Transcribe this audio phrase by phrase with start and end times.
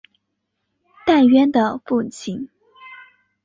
[1.05, 2.49] 戴渊的父亲。